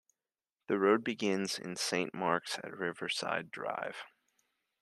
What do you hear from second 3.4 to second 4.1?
Drive.